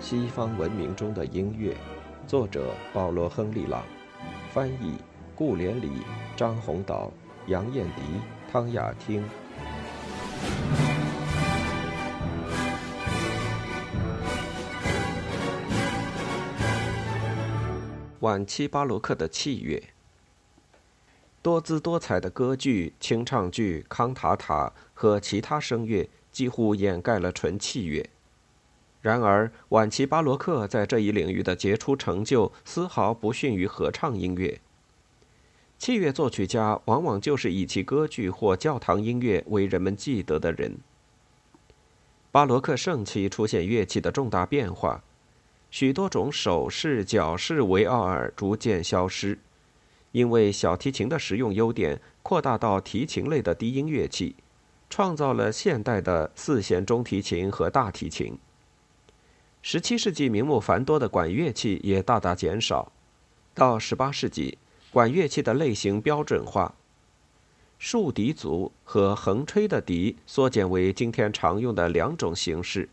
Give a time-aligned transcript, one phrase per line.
[0.00, 1.76] 西方文明中的音乐，
[2.26, 3.82] 作者保罗·亨利·朗，
[4.52, 4.94] 翻译
[5.34, 5.90] 顾连理、
[6.36, 7.12] 张宏岛、
[7.48, 8.02] 杨艳迪、
[8.50, 9.24] 汤雅汀。
[18.20, 19.82] 晚期巴洛克的器乐，
[21.42, 28.08] 多姿多彩的歌剧、清唱剧、康塔塔和其他声乐几乎掩盖了纯器乐。
[29.00, 34.60] 然而，晚期巴洛克在这一领域的杰出成就丝毫不逊于合唱音乐。
[35.78, 40.78] 器乐作曲家往往就是以其歌剧或教堂音乐为人们记得的人。
[42.32, 45.02] 巴洛克盛期出现乐器的重大变化。
[45.70, 49.38] 许多种手势、脚式维奥尔逐渐消失，
[50.12, 54.34] 因为小提琴的实用优点扩大到提琴类的低音乐器，
[54.90, 58.36] 创造了现代的四弦中提琴和大提琴。
[59.70, 62.90] 十七世纪名目繁多的管乐器也大大减少，
[63.52, 64.56] 到十八世纪，
[64.90, 66.74] 管乐器的类型标准化，
[67.78, 72.88] 竖笛组和横吹的笛缩减为今天常用的两种形式。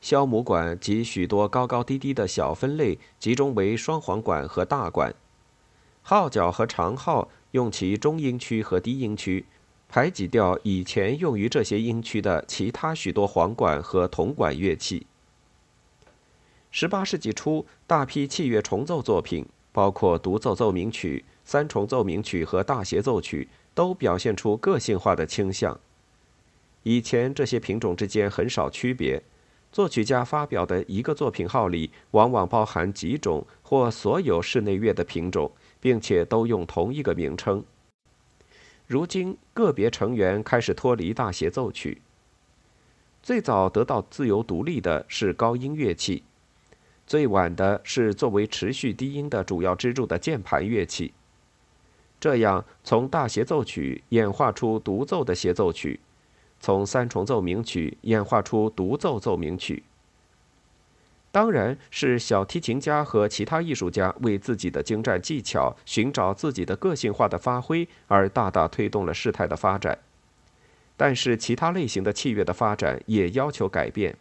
[0.00, 5.14] 箫母管及许多高高低低的小分类集中为双簧管和大管，
[6.00, 9.44] 号角和长号用其中音区和低音区，
[9.90, 15.06] 排挤掉以前用于这些音区的其他许多簧管和铜管乐器。
[16.76, 25.78] 十八世纪初，大批器乐重奏作品，包括独奏奏鸣曲、三重奏鸣曲和大协奏曲，都表现出个性化的倾向。
[26.82, 29.22] 以前这些品种之间很少区别。
[29.70, 37.64] 作曲家发表的一个作品号里，往往包含几种或所有室内乐的品种，并且都用同一个名称。
[38.88, 42.02] 如今，个别成员开始脱离大协奏曲。
[43.22, 46.24] 最早得到自由独立的是高音乐器，
[47.06, 51.12] 最晚的是作为持续低音的主要支柱的键盘乐器。
[52.18, 56.00] 这样，从大协奏曲演化出独奏的协奏曲。
[56.60, 59.82] 从三重奏鸣曲演化出独奏奏鸣曲，
[61.30, 69.98] 当然是小提琴家和其他艺术家为自己的精湛技巧寻找自己的个性化的发挥而大大推动了事态的发展。
[70.96, 74.16] 但是，其他类型的器乐的发展也要求改变。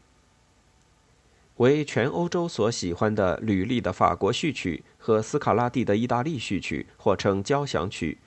[1.58, 8.18] 为全欧洲所喜欢的吕利的法国序曲和斯卡拉蒂的意大利序曲，或称交响曲。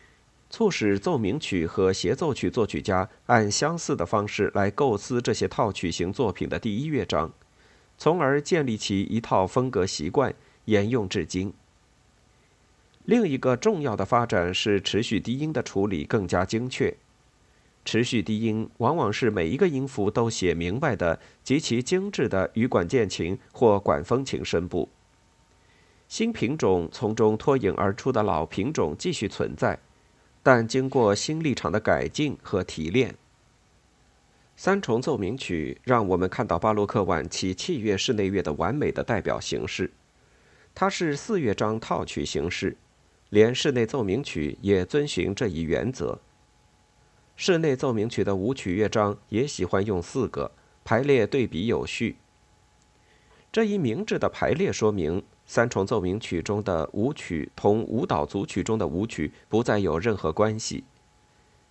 [0.48, 7.32] 促使奏鸣曲和协奏曲作曲家按相似的方式来构思这些套曲型作品的第一乐章，
[7.98, 10.32] 从而建立起一套风格习惯，
[10.66, 11.52] 沿用至今。
[13.04, 16.96] 另一个重要的发展是持续低音的处理更加精确。
[17.86, 24.90] 持续低音往往是每一个音符都写明白的极其精致的羽管键琴或管风琴声部。
[26.08, 29.78] 新品种从中脱颖而出的老品种继续存在。
[30.42, 33.16] 但经过新立场的改进和提炼，
[34.56, 39.90] 三重奏鸣曲让我们看到巴洛克晚期器乐室内乐的完美的代表形式。
[40.72, 42.76] 它是四乐章套曲形式，
[43.30, 46.20] 连室内奏鸣曲也遵循这一原则。
[47.36, 50.50] 室内奏鸣曲的舞曲乐章也喜欢用四个
[50.84, 52.16] 排列对比有序。
[53.52, 55.22] 这一明智的排列说明。
[55.48, 60.82] 三重奏鸣曲中的舞曲同舞蹈组曲中的舞曲不再有任何关系，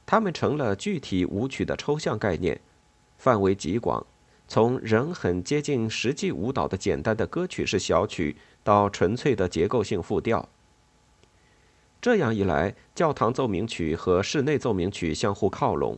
[0.05, 2.61] 它们成了具体舞曲的抽象概念，
[3.17, 4.07] 范围极广，
[4.47, 10.47] 从仍很接近实际舞蹈的简单的歌曲式小曲到纯粹的结构性复调。
[12.05, 15.97] 这样一来，教堂奏鸣曲和室内奏鸣曲相互靠拢，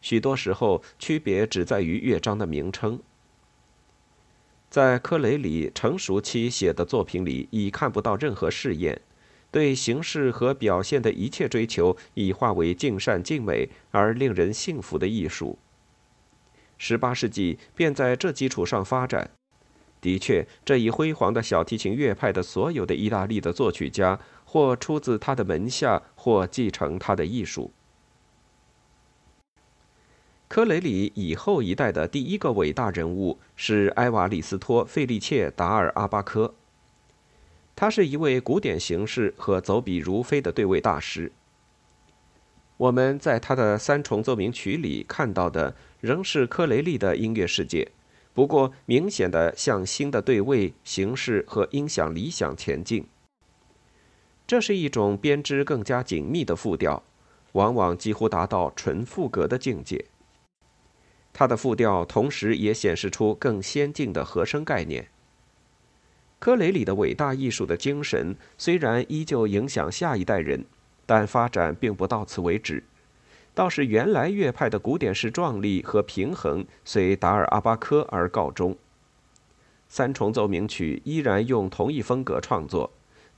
[0.00, 2.98] 许多时候区别只在于乐章的名称。
[4.70, 9.02] 在科雷里成熟期写的作品里，已看不到任何试验，
[9.50, 15.58] 对形式和表现的一切追求已化为尽善尽美而令人信服的艺术。
[16.78, 19.30] 十八世纪便在这基础上发展。
[20.00, 24.18] 的确，这一辉煌的小提琴乐派的所有的意大利的作曲家，
[24.52, 27.70] 或出自他的门下，或继承他的艺术。
[30.48, 36.52] 科雷里以后一代的第一个伟大人物是埃瓦里斯托·费利切·达尔阿巴科。
[37.76, 41.30] 他是一位古典形式和走笔如飞的对位大师。
[42.76, 47.92] 我们在他的三重奏鸣曲里看到的仍是科雷利的音乐世界，
[48.34, 53.06] 不过明显的向新的对位形式和音响理想前进。
[54.50, 57.04] 这是一种编织更加紧密的复调，
[57.52, 60.04] 往往几乎达到纯赋格的境界。
[61.32, 65.06] 它的复调同时也显示出更先进的和声概念。
[66.40, 70.64] 科雷里的伟大艺术的精神虽然依旧影响下一代人，
[71.06, 72.82] 但发展并不到此为止。
[73.54, 78.76] 倒是原来乐派的古典式壮丽和平衡随达尔阿巴科而告终。
[79.88, 82.90] 三重奏鸣曲依然用同一风格创作，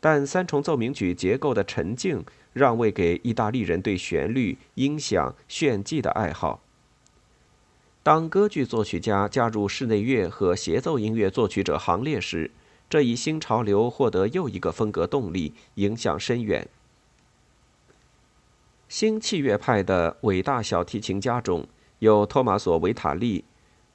[0.05, 6.61] 但三重奏鸣曲结构的沉静让位给意大利人对旋律、音响、炫技的爱好。
[8.03, 12.51] 当歌剧作曲家加入室内乐和协奏音乐作曲者行列时，
[12.91, 16.67] 这一新潮流获得又一个风格动力，影响深远。
[18.89, 21.69] 新器乐派的伟大小提琴家中
[22.01, 23.45] 有托马索·维塔利、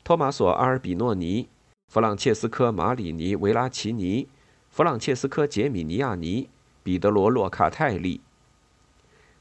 [0.06, 1.50] 托马索·阿尔比诺尼、
[1.90, 4.30] 弗朗切斯科·马里尼·维拉奇尼、
[4.78, 6.50] 弗朗切斯科·杰米尼亚尼、
[6.84, 8.22] 彼得罗·洛卡泰利。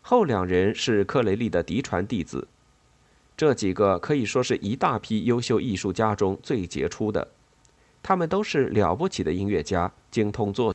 [0.01, 2.49] 后两人是克雷利的嫡传弟子。
[3.37, 7.29] 这几个可以说是一大批优秀艺术家中最杰出的，
[8.03, 10.75] 他们都是了不起的音乐家，精通作。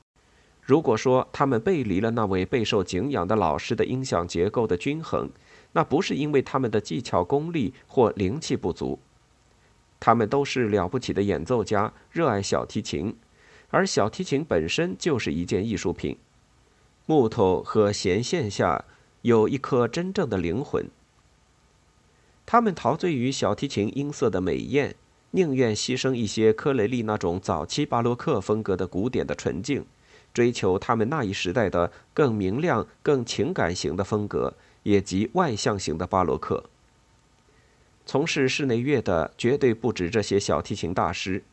[0.62, 5.28] 如果说他们背离了那位备受敬仰的老师的音响结构的均衡，
[5.72, 9.00] 那不是因为他们的技巧功力或灵气不足。
[10.00, 13.16] 他们都是了不起的演奏家，热爱小提琴，
[13.72, 16.18] 而小提琴本身就是一件艺术品。
[17.08, 18.86] 木头和弦线下
[19.24, 20.86] 有一颗真正的灵魂。
[22.46, 24.96] 他们陶醉于小提琴音色的美艳，
[25.32, 29.86] 宁愿牺牲一些科雷利那种早期巴洛克风格的古典的纯净。
[30.34, 34.54] 追求他们那一时代的更明亮、更情感型的风格，
[34.84, 36.64] 也即外向型的巴洛克。
[38.06, 41.44] 从事室内乐的绝对不止这些小提琴大师，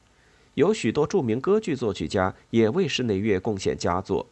[0.58, 4.26] 有许多著名歌剧作曲家也为室内乐贡献佳作。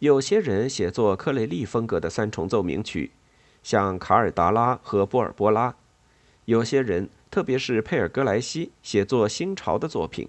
[0.00, 3.12] 有些人写作克雷利风格的三重奏鸣曲，
[3.62, 5.76] 像卡尔达拉和波尔波拉；
[6.46, 10.28] 有些人，特别是佩尔格莱西，写作新潮的作品。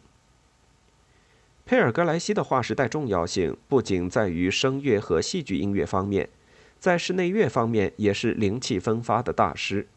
[1.65, 6.29] 佩尔格莱西的划时代重要性不仅在于声乐和戏剧音乐方面，
[6.77, 9.87] 在室内乐方面也是灵气风发的大师。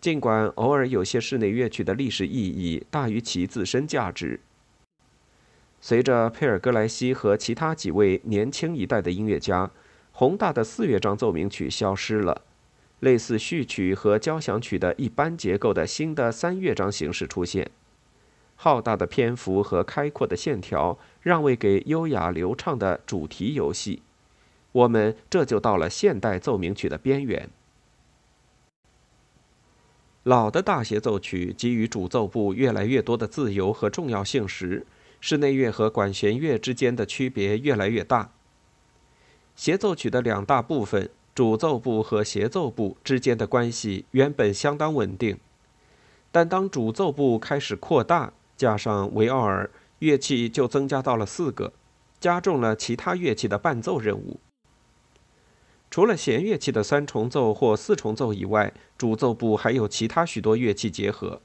[0.00, 4.38] 尽管偶尔有些室内乐曲的历史意义大于其自身价值，
[5.80, 9.70] 随着佩尔格莱西和其他几位年轻一代的音乐家，
[10.12, 12.42] 宏大的四乐章奏鸣曲消失了，
[13.00, 17.68] 类似序曲和交响曲的一般结构的新的三乐章形式出现。
[18.54, 24.02] 浩大的篇幅和开阔的线条让位给优雅流畅的主题游戏，
[24.70, 27.48] 我们这就到了现代奏鸣曲的边缘。
[30.28, 34.84] 老的大协奏曲给予主奏部越来越多的自由和重要性时，
[35.22, 38.30] 室内乐和管弦乐之间的区别越来越大。
[39.56, 45.38] 协奏曲的两大部分——主奏部和协奏部之间的关系原本相当稳定，
[46.30, 49.70] 但当主奏部开始扩大，加上维奥尔，
[50.00, 51.72] 乐器就增加到了四个，
[52.20, 54.38] 加重了其他乐器的伴奏任务。
[55.90, 61.40] 除了弦乐器的三重奏或四重奏以外，主奏部还有其他许多乐器结合。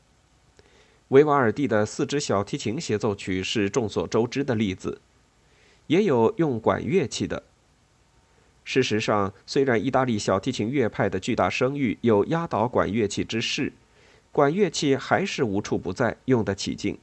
[1.09, 4.99] 维瓦尔第的四支小提琴协奏曲是众所周知的例子，
[5.87, 7.43] 也有用管乐器的。
[8.65, 13.73] 事实上，虽然意大利小提琴乐派的巨大声誉有压倒管乐器之势。
[14.31, 16.97] 管乐器还是无处不在，用得起劲。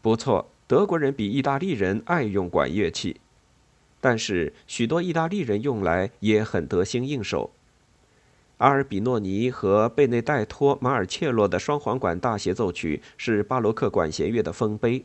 [0.00, 3.20] 不错，德国人比意大利人爱用管乐器，
[4.02, 7.52] 但是许多意大利人用来也很得心应手。
[8.58, 15.04] 阿尔比诺尼和贝内代托·马尔切洛的双簧管大协奏曲是巴洛克管弦乐的丰碑。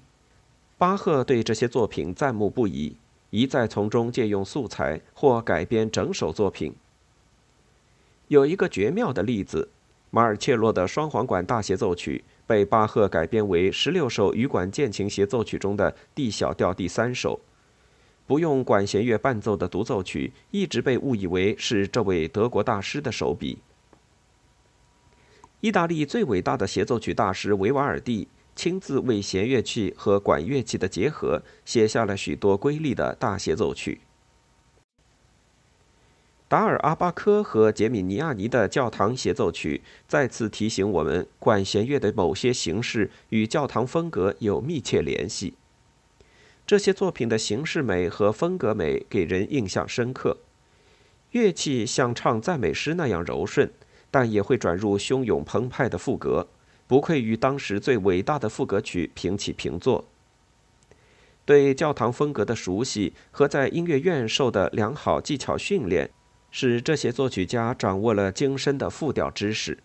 [0.80, 2.98] 巴赫对这些作品赞慕不已，
[3.30, 6.74] 一再从中借用素材或改编整首作品。
[8.30, 9.70] 有一个绝妙的例子。
[10.10, 17.39] 马尔切洛的双簧管大协奏曲被巴赫改编为十六首羽管键琴协奏曲中的 D 小调第三首。
[18.27, 23.57] 不用管弦乐伴奏的独奏曲一直被误以为是这位德国大师的手笔。
[25.62, 34.01] 意大利最伟大的协奏曲大师维瓦尔第亲自为弦乐器和管乐器的结合写下了许多瑰丽的大协奏曲。
[36.50, 45.55] 达尔阿巴科和杰米尼亚尼的教堂协奏曲再次提醒我们，管弦乐的某些形式与教堂风格有密切联系。
[46.68, 50.36] 这些作品的形式美和风格美给人印象深刻。
[51.32, 53.72] 乐器像唱赞美诗那样柔顺，
[54.12, 56.50] 但也会转入汹涌澎湃的副歌，
[56.86, 60.04] 不愧与当时最伟大的副歌曲平起平坐。
[61.46, 66.10] 对教堂风格的熟悉和在音乐院受的良好技巧训练。
[66.50, 69.78] 使这些作曲家掌握了精深的复调知识。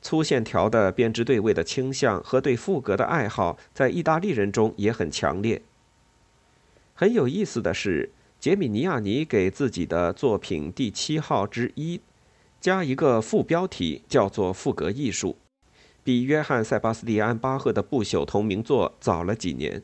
[0.00, 5.62] 粗线条的编织对位的倾向和对赋格的爱好，在意大利人中也很强烈。
[6.98, 8.10] 很有意思的是，
[8.40, 12.00] 杰米尼亚尼给自己的作品第七号之一
[12.58, 15.36] 加一个副标题，叫做“赋格艺术”，
[16.02, 19.82] 比约翰·塞巴斯蒂安·巴赫的不朽同名作早了几年。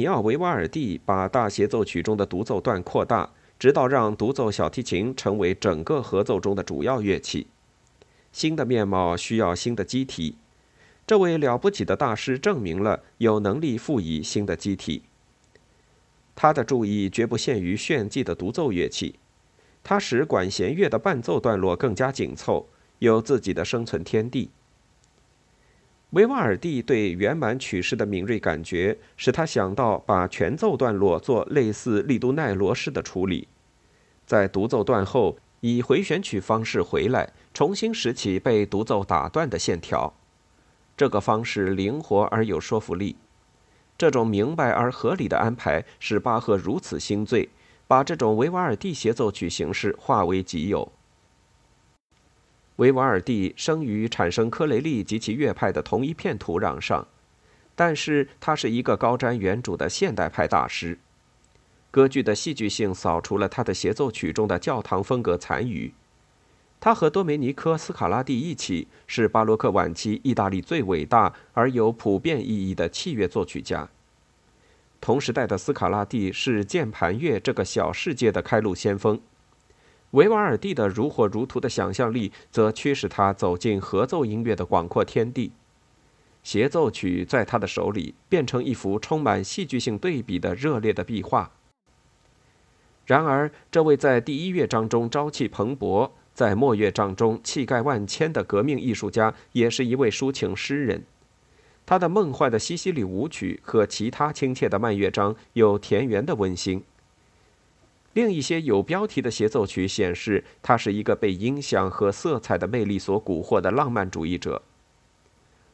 [0.00, 3.28] 尼奥·维瓦尔第把大协奏曲中的独奏段扩大，
[3.58, 7.46] 直到让独奏小提琴成为整个合奏中的主要乐器。
[8.32, 10.36] 新的面貌需要新的机体。
[11.06, 15.02] 这位了不起的大师证明了有能力赋予新的机体。
[16.34, 19.16] 他的注意绝不限于炫技的独奏乐器，
[19.84, 22.66] 他使管弦乐的伴奏段落更加紧凑，
[23.00, 24.48] 有自己的生存天地。
[26.10, 33.46] 维瓦尔第对圆满曲式的敏锐感觉，使他想到把全奏段落做类似利都奈罗式的处理，
[34.26, 40.12] 在独奏段后以回旋曲方式回来，重新拾起被独奏打断的线条。
[40.96, 43.14] 这个方式灵活而有说服力。
[43.96, 47.48] 这种明白而合理的安排使巴赫如此心醉，
[47.86, 50.90] 把这种维瓦尔第协奏曲形式化为己有。
[52.80, 57.06] 维瓦尔第生于产生科雷利及其乐派的同一片土壤上，
[57.74, 60.98] 但是他是一个高瞻远瞩的现代派大师。
[61.90, 65.92] 歌剧的戏剧性扫除了他的协奏曲中的教堂风格残余。
[66.80, 73.86] 他和多梅尼科·斯卡拉蒂一起是巴洛克晚期意大利最伟大而有普遍意义的器乐作曲家。
[75.02, 79.20] 同时代的斯卡拉蒂是键盘乐这个小世界的开路先锋，
[80.12, 85.52] 维瓦尔第的如火如荼的想象力则驱使他走进合奏音乐的广阔天地。
[86.42, 91.52] 协奏曲在他的手里变成一幅充满戏剧性对比的热烈的壁画。
[93.04, 101.04] 然而，这位在第一乐章中朝气蓬勃，在末乐章中气概万千的革命艺术家，也是一位抒情诗人。
[101.84, 106.82] 他的梦幻的西西里舞曲和其他亲切的慢乐章有田园的温馨。
[108.12, 114.62] 另一些有标题的协奏曲显示，他是一个被音响和色彩的魅力所蛊惑的浪漫主义者。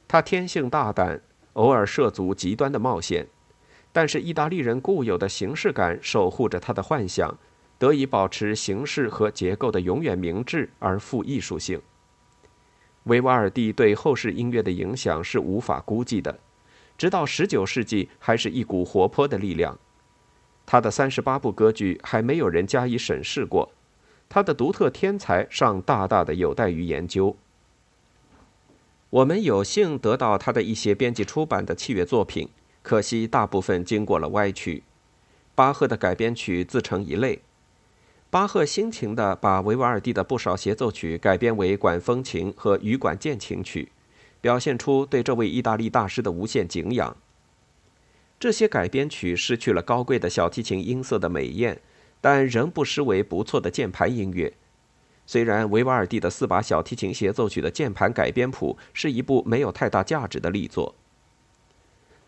[0.06, 1.20] 他天性大胆，
[1.54, 3.26] 偶尔涉足极端的冒险，
[3.90, 7.36] 但是意大利人固有的形式感守护着他的幻想，
[7.78, 11.80] 得以保持形式和结构的永远明智而富艺术性。
[13.04, 16.38] 维瓦尔第对后世音乐的影响是无法估计的，
[16.98, 19.78] 直到19世纪还是一股活泼的力量。
[20.66, 23.70] 他的三十八部歌剧还没有人加以审视过，
[24.28, 27.36] 他的独特天才尚大大的有待于研究。
[29.10, 32.48] 我们有幸得到他的一些编辑出版的器乐作品，
[32.82, 34.82] 可惜大部分经过了歪曲。
[35.54, 37.40] 巴赫的改编曲自成一类。
[38.28, 43.92] 巴赫辛勤地把维瓦尔第的不少协奏曲改编为管风琴和羽管键琴曲，
[44.40, 47.16] 表现出对这位意大利大师的无限敬仰。
[48.38, 51.80] 这些改编曲失去了高贵的小提琴音色的美艳，
[52.20, 54.52] 但仍不失为不错的键盘音乐。
[55.26, 60.94] 虽然维瓦尔第的四把小提琴协奏曲的键盘改编谱是一部没有太大价值的力作，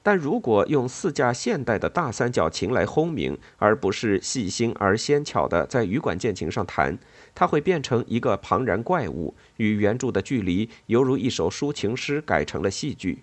[0.02, 6.98] 但如果用四架现代的大三角琴来轰鸣，而不是细心而纤巧的在羽管键琴上弹，
[7.34, 13.22] 它会变成一个庞然怪物，与原著的距离犹如一首抒情诗改成了戏剧。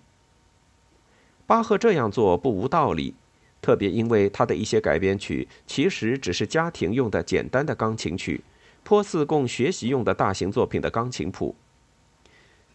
[1.46, 3.14] 巴赫这样做不无道理，
[3.62, 8.42] 特别因为他的一些改编曲其实只是家庭用的简单的钢琴曲。
[8.82, 11.56] 颇似供学习用的大型作品的钢琴谱。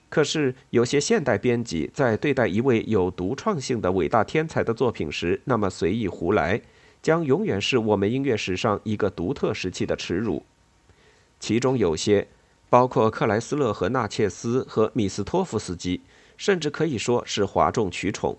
[0.10, 6.60] 可是，有些现代编辑在对待一位有独创性的伟大天才的作品时，那么随意胡来，
[7.02, 10.44] 将永远是我们音乐史上一个独特时期的耻辱。
[11.40, 12.28] 其中有些，
[12.70, 16.02] 包括克莱斯勒和纳切斯和米斯托夫斯基，
[16.36, 18.38] 甚至可以说是哗众取宠。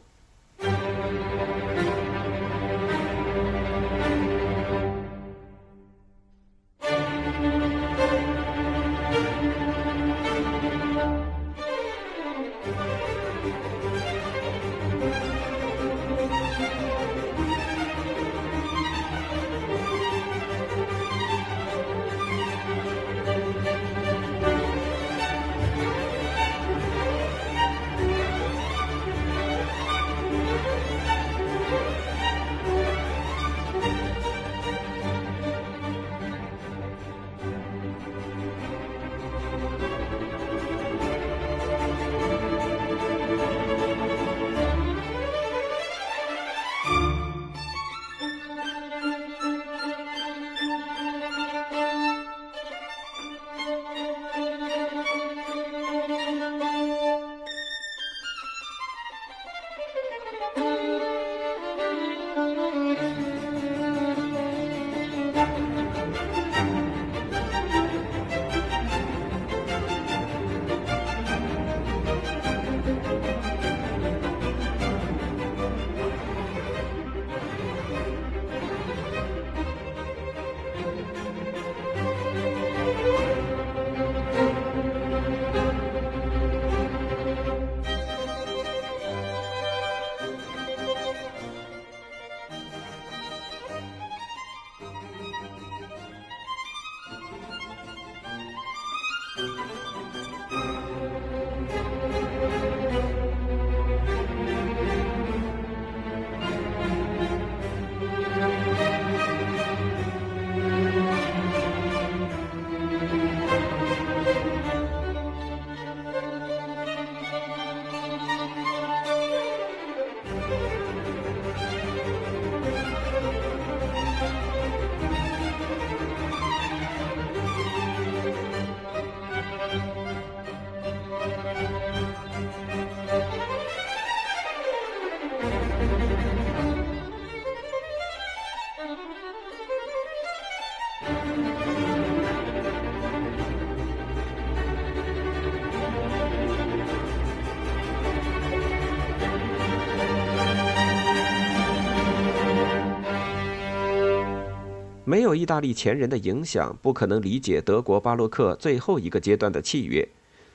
[155.13, 160.09] 没有意大利前人的影响，不可能理解德国巴洛克最后一个阶段的器乐。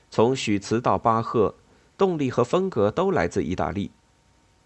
[0.09, 1.53] 从许茨到巴赫，
[1.95, 3.91] 动力和风格都来自意大利。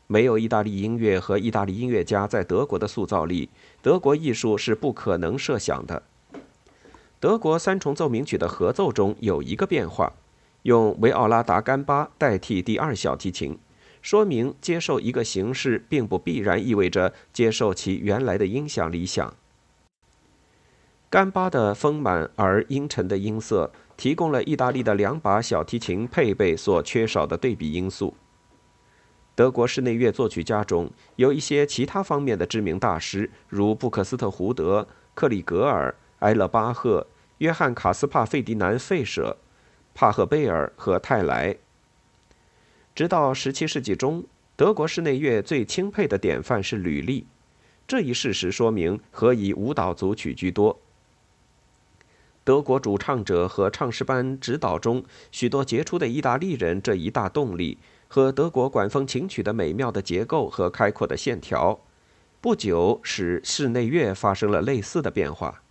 [0.07, 3.49] 没有意大利音乐和意大利音乐家在德国的塑造力，
[3.81, 6.03] 德国艺术是不可能设想的。
[7.19, 10.13] 德国三重奏鸣曲的合奏中有一个变化，
[10.61, 13.59] 用维奥拉达干巴代替第二小提琴，
[14.01, 19.33] 说明接受一个形式并不必然意味着接受其原来的音响理想。
[21.11, 28.15] 甘巴的丰满而阴沉的音色，提供了意大利的两把小提琴配备所缺少的对比因素。
[29.35, 37.05] 德国室内乐作曲家中有一些其他方面的知名大师，如布克斯特胡德、克里格尔、埃勒巴赫、
[37.39, 39.35] 约翰卡斯帕费迪南费舍、
[39.93, 41.57] 帕赫贝尔和泰莱。
[42.95, 44.23] 直到17世纪中，
[44.55, 47.27] 德国室内乐最钦佩的典范是吕利。
[47.85, 50.79] 这一事实说明何以舞蹈组曲居多。
[52.51, 57.77] 德国主唱者和唱诗班指导中许多杰出的意大利人这一大动力。
[58.09, 61.79] 和德国管风琴曲的美妙的结构和开阔的线条，
[62.41, 65.63] 不久使室内乐发生了类似的变化。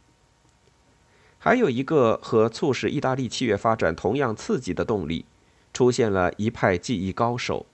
[1.37, 5.27] 还有一个和促使意大利器乐发展同样刺激的动力，
[5.75, 7.67] 出现了一派技艺高手。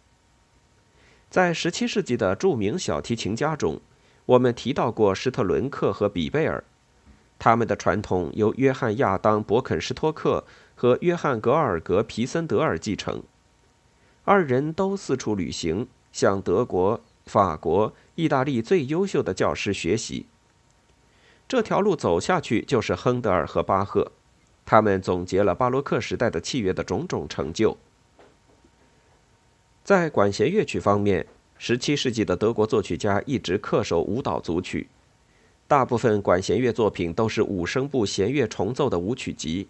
[1.30, 3.80] 在17世纪的著名小提琴家中，
[4.24, 6.64] 我们提到过施特伦克和比贝尔，
[7.38, 10.44] 他们的传统由约翰亚当伯肯施托克
[10.75, 13.22] 和约翰格尔格皮森德尔继承。
[14.25, 20.27] 二人都四处旅行，向德国、法国、意大利最优秀的教师学习。
[21.46, 24.11] 这条路走下去就是亨德尔和巴赫，
[24.64, 27.77] 他们总结了巴洛克时代的器乐的种种成就。
[29.85, 31.25] 在管弦乐曲方面
[31.61, 34.88] ，17世纪的德国作曲家一直恪守舞蹈组曲，
[35.68, 39.68] 大部分管弦乐作品都是五声部弦乐重奏的舞曲集。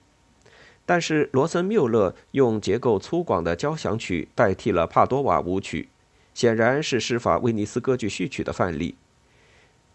[0.85, 5.89] 但是罗森缪勒用结构粗犷的交响曲代替了帕多瓦舞曲，
[6.33, 8.95] 显然是施法威尼斯歌剧序曲的范例。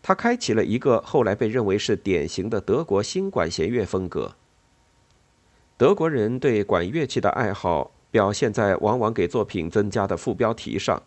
[0.03, 4.33] 他开启了一个后来被认为是典型的德国新管弦乐风格。
[5.77, 11.01] 德国人对管乐器的爱好表现在往往给作品增加的副标题上，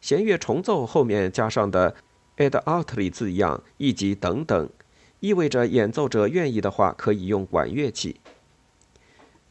[0.00, 1.94] 弦乐重奏后面加上的
[2.38, 4.70] “ad altri” 字样以及等等，
[5.20, 8.20] 意味着演奏者愿意的话可以用管乐器。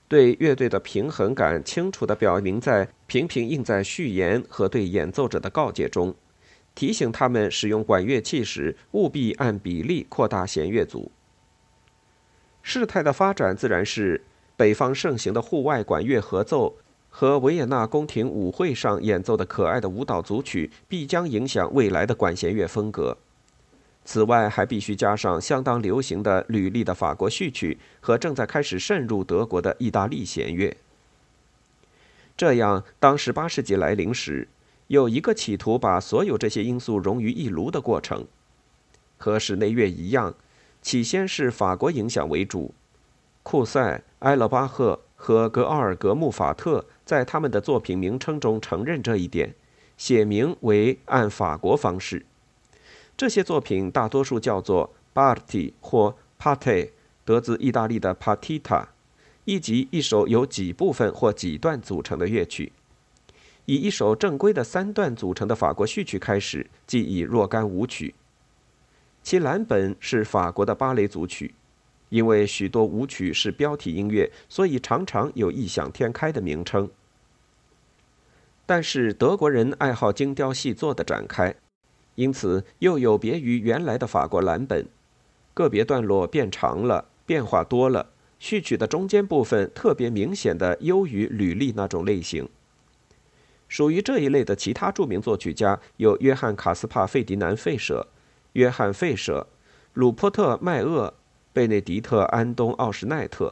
[0.07, 6.15] 对乐队的平衡感清楚地表明在频频印在序言和对演奏者的告诫中，
[6.73, 11.11] 提醒他们使用管乐器时务必按比例扩大弦乐组。
[12.61, 14.23] 事态的发展自然是
[14.55, 16.77] 北方盛行的户外管乐合奏
[17.09, 23.17] 和维也纳宫廷舞会上演奏的可爱的舞蹈组曲必将影响未来的管弦乐风格。
[24.05, 30.77] 此外，还必须加上相当流行的吕利的法国序曲和正在开始渗入德国的意大利弦乐。
[32.37, 34.47] 这样，当18世纪来临时，
[34.87, 38.25] 有一个企图把所有这些因素融于一炉的过程。
[39.17, 40.35] 和室内乐一样，
[40.81, 42.73] 起先是法国影响为主，
[43.43, 49.55] 库塞、埃勒巴赫和格奥尔格穆法特在他们的作品名称中承认这一点，
[49.97, 52.25] 写明为按法国方式。
[53.15, 56.89] 这些作品大多数叫做 Barti 或 Parte，
[57.23, 58.87] 得自意大利的 Partita，
[59.45, 62.73] 以及一首由几部分或几段组成的乐曲。
[63.65, 68.13] 以一首正规的三段组成的法国序曲开始，即以若干舞曲。
[69.23, 71.53] 其蓝本是法国的芭蕾组曲，
[72.09, 76.89] 因为许多舞曲是标题音乐，所以常常有异想天开的名称。
[78.65, 81.55] 但是德国人爱好精雕细作的展开。
[82.15, 84.87] 因此，又有别于原来的法国蓝本，
[85.53, 88.09] 个别段落变长了，变化多了。
[88.39, 92.49] 序曲的中间部分特别明显的优于履历那种类型。
[93.67, 98.07] 属于这一类的其他著名作曲家有约翰·卡斯帕·费迪南·费舍、
[98.53, 99.47] 约翰·费舍、
[99.93, 101.13] 鲁珀特·麦厄、
[101.57, 103.51] 贝内迪特·安东·奥什奈特，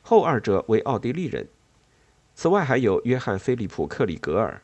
[0.00, 1.46] 后二者为奥地利人。
[2.34, 4.62] 此外，还有约翰·菲利普·克里格尔。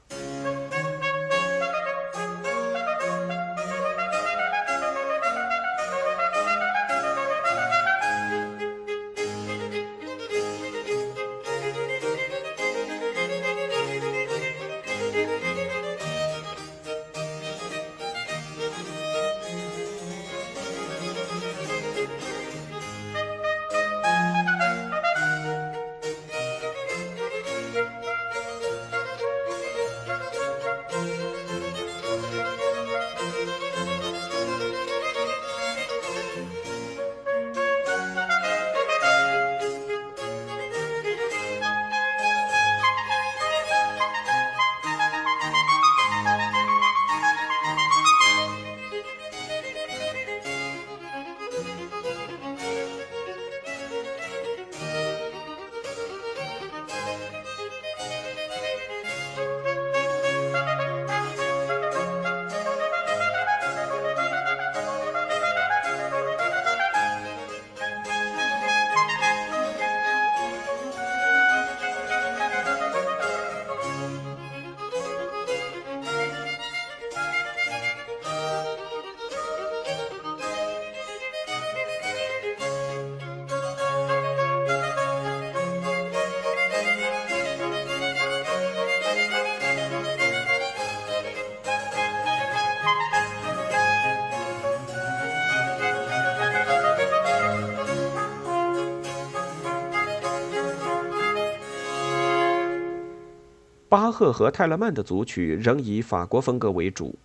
[103.88, 107.18] 巴赫和泰勒曼的组曲仍以法国风格为主，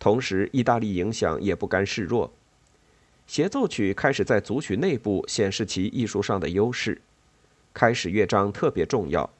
[0.00, 2.32] 同时意大利影响也不甘示弱。
[3.28, 7.00] 协奏曲开始在组曲内部显示其艺术上的优势，
[7.72, 9.30] 开始乐章特别重要，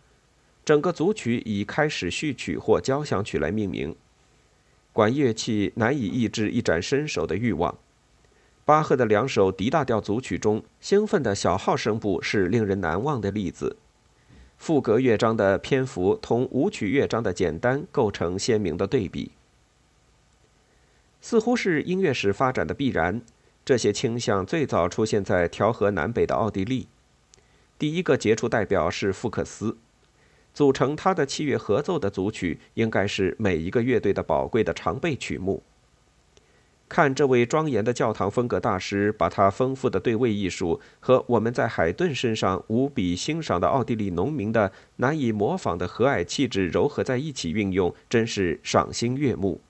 [0.65, 3.97] 整个组曲以开始序曲或交响曲来命名。
[4.93, 7.77] 管乐器难以抑制一展身手的欲望。
[8.65, 13.77] 巴赫的两首 D 大调组曲中，兴奋的小号声部是令人难忘的例子。
[14.59, 19.31] 赋格乐章的篇幅同舞曲乐章的简单构成鲜明的对比，
[21.23, 23.23] 似乎是音乐史发展的必然。
[23.65, 26.89] 这些倾向最早出现在调和南北的奥地利，
[27.79, 29.79] 第一个杰出代表是福克斯。
[30.53, 35.63] 组成他的器乐合奏的组曲，应该是每一个乐队的宝贵的常备曲目。
[36.99, 49.61] 看这位庄严的教堂风格大师，把他丰富的对位艺术和我们在海顿身上无比欣赏的奥地利农民的难以模仿的和蔼气质糅合在一起运用，真是赏心悦目。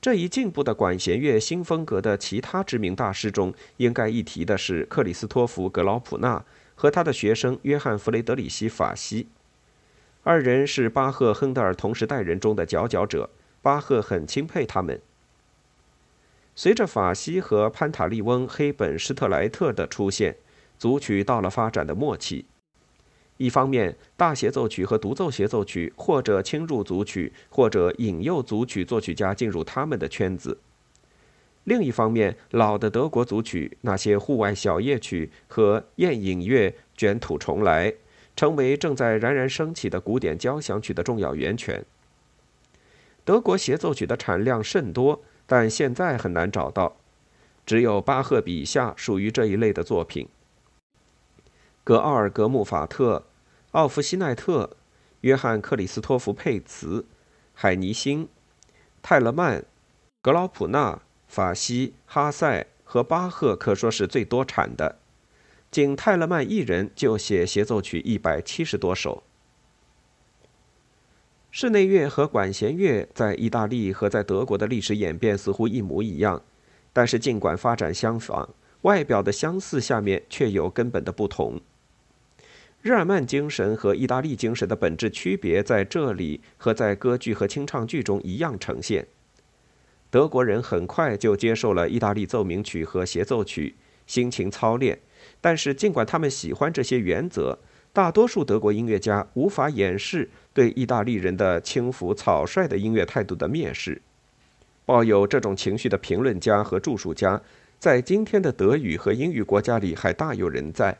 [0.00, 6.44] 这一进步的管弦乐新风格的其他知名大师中，应该一提的是克里斯托弗·格劳普纳
[6.76, 9.26] 和他的学生约翰·弗雷德里希·法西。
[10.22, 13.28] 二人是巴赫、亨德尔同时代人中的佼佼者，
[13.60, 15.00] 巴赫很钦佩他们。
[16.60, 20.34] 随着法西和潘塔利翁·黑本施特莱特的出现，
[20.76, 22.46] 组曲到了发展的末期。
[23.36, 30.58] 一方面，大协奏曲和独奏协奏曲或者侵入组曲，或者引诱组曲作曲家进入他们的圈子；
[31.62, 37.94] 另一方面，老的德国组曲，那些户外小夜曲和宴饮乐卷土重来，
[38.34, 41.84] 成为正在冉冉升起的古典交响曲的重要源泉。
[43.24, 45.22] 德国协奏曲的产量甚多。
[45.50, 46.98] 但现在很难找到，
[47.64, 50.28] 只有巴赫笔下属于这一类的作品。
[51.82, 53.24] 格奥尔格·穆法特、
[53.70, 54.76] 奥夫西奈特、
[55.22, 57.06] 约翰·克里斯托弗·佩茨、
[57.54, 58.28] 海尼辛、
[59.00, 59.64] 泰勒曼、
[60.20, 64.98] 格劳普纳、法西、哈塞和巴赫可说是最多产的，
[65.70, 69.22] 仅泰勒曼一人就写协奏曲一百七十多首。
[71.60, 76.40] 室内乐和管弦乐在意大利和在德国的历史演变似乎一模一样，
[76.92, 78.48] 但是尽管发展相仿，
[78.82, 81.60] 外表的相似下面却有根本的不同。
[82.80, 89.08] 日耳曼精神和意大利精神的本质区别在这里和在歌剧和清唱剧中一样呈现。
[90.10, 93.74] 德国人很快就接受了意大利奏鸣曲和协奏曲，
[94.06, 95.00] 辛勤操练，
[95.40, 97.58] 但是尽管他们喜欢这些原则。
[97.98, 104.00] 大多数德国音乐家无法掩饰对意大利人的轻浮草率的音乐态度的蔑视。
[104.86, 107.42] 抱有这种情绪的评论家和著述家，
[107.80, 110.96] 在今天的德语和英语国家里还大有人在。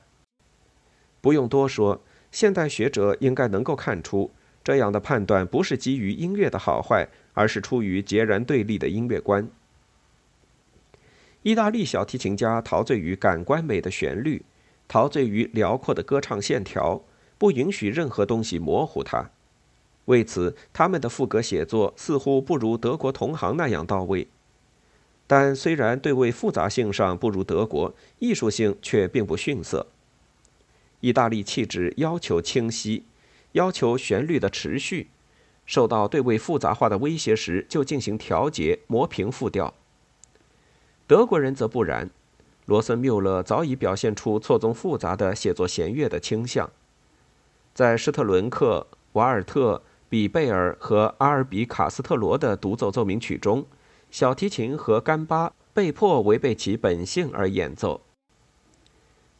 [1.21, 4.33] 不用多说，现代学者应该能够看出，
[4.65, 9.49] 这样的判断不是基于音乐的好坏，而是出于截然对立的音乐观。
[11.45, 14.43] 意大利小提琴家陶醉于感官美的旋律。
[14.88, 17.03] 陶醉于辽阔的歌唱线条，
[17.37, 19.31] 不允许任何东西模糊它。
[20.07, 24.27] 为此，他们的赋歌写作似乎不如德国同行那样到位。
[25.27, 29.87] 但虽然对位复杂性上不如德国，艺术性却并不逊色。
[31.01, 33.05] 意大利气质要求清晰，
[33.53, 35.09] 要求旋律的持续，
[35.66, 39.74] 受到对位复杂化的威胁时就进行调节，磨平复调。
[41.07, 42.09] 德国人则不然。
[42.69, 46.71] 罗森缪勒早已表现出错综复杂的写作弦乐的倾向，
[47.73, 53.65] 在施特伦克、瓦尔特、比贝尔和阿尔比卡斯特罗的独奏奏鸣曲中，
[54.11, 58.03] 小提琴和干巴被迫违背其本性而演奏。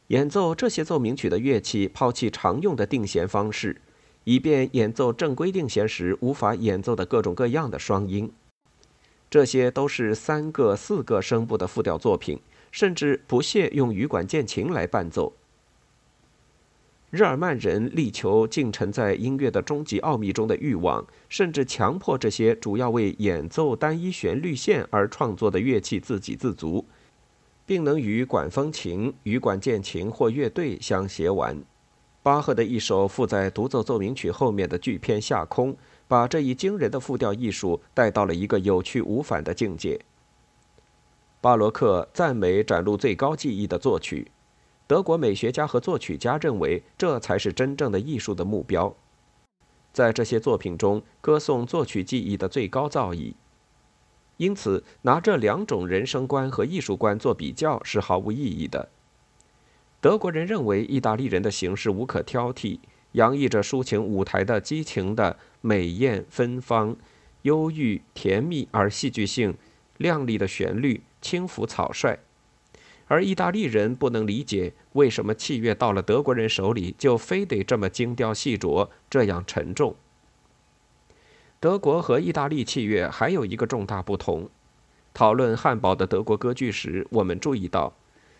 [0.07, 3.79] 演奏这些奏鸣曲的乐器抛弃常用的定弦方式，
[4.23, 8.31] 以便演奏正规定弦时无法演奏的各种各样的双音。
[9.29, 12.39] 这些都是三个、四个声部的复调作品。
[12.71, 15.33] 甚至不屑用羽管键琴来伴奏。
[17.11, 26.85] 日耳曼人力求浸沉在音乐的终极奥秘中的欲望，甚至强迫这些主要为演奏单一旋律线而创作的乐器自给自足，
[27.65, 31.59] 并能与管风琴、羽管键琴或乐队相协完。
[32.21, 35.73] 巴赫的一首附在独奏奏鸣曲后面的巨篇《下空》，
[36.07, 39.99] 把这一惊人的复调艺术带到了一个有去无返的境界。
[41.41, 44.29] 巴洛克赞美展露最高技艺的作曲，
[44.85, 48.93] 德国美学家和作曲家认为这才是真正的艺术的目标。
[49.93, 53.35] 在这些作品中，歌颂作曲技艺的最高造诣。
[54.35, 58.89] 因此，拿这两种人生观和艺术观做比较是毫无意义的。
[60.01, 62.79] 德国人认为意大利人的形式无可挑剔，
[63.13, 66.97] 洋溢着抒情舞台的激情的美艳芬芳、
[67.43, 69.55] 忧郁甜蜜而戏剧性、
[69.97, 72.19] 亮丽的旋律、轻浮草率。
[73.07, 79.95] 而意大利人不能理解为什么器乐到了德国人手里就非得这么精雕细琢、这样沉重。
[81.59, 84.47] 德国和意大利器乐还有一个重大不同：
[85.13, 87.91] 讨论汉堡的德国歌剧时，我们注意到，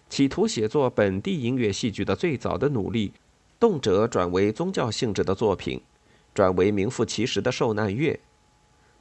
[0.08, 3.12] 企图写作本地音乐戏剧的最早的努力，
[3.60, 5.82] 动辄转为宗教性质的作品，
[6.34, 8.20] 转为名副其实的受难乐。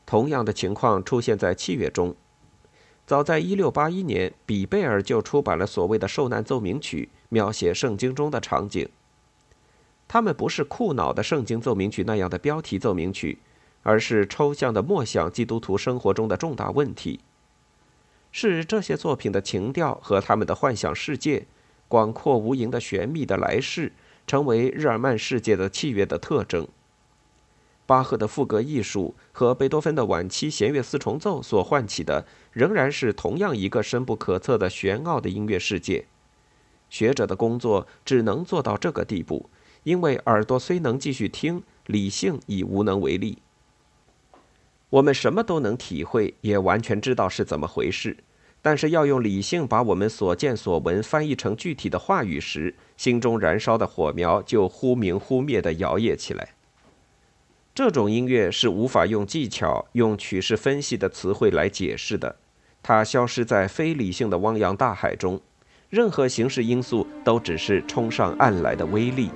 [0.07, 2.17] 同样的情况出现在器乐中。
[3.09, 8.87] 早在1681年，比贝尔就出版了所谓的受难奏鸣曲，描写圣经中的场景。
[10.07, 13.39] 他们不是酷脑的圣经奏鸣曲那样的标题奏鸣曲，
[13.83, 17.21] 而是抽象的默想基督徒生活中的重大问题。
[18.31, 21.47] 是这些作品的情调和他们的幻想世界，
[21.89, 23.91] 广阔无垠的玄秘的来世，
[24.27, 26.69] 成为日耳曼世界的器乐的特征。
[27.89, 36.05] 巴赫的赋格艺术和贝多芬的晚期弦乐四重奏所唤起的，仍然是同样一个深不可测的玄奥的音乐世界。
[36.91, 39.49] 学者的工作只能做到这个地步，
[39.85, 43.39] 因为耳朵虽能继续听，理性已无能为力。
[44.91, 48.19] 我们什么都能体会，也完全知道是怎么回事，
[48.61, 56.51] 但是要用理性把我们所见所闻翻译成具体的话语时，心中燃烧的火苗就忽明忽灭地摇曳起来。
[57.79, 62.35] 这种音乐是无法用技巧、用曲式分析的词汇来解释的，
[62.83, 65.41] 它消失在非理性的汪洋大海中，
[65.89, 69.31] 任何形式因素都只是冲上岸来的微粒。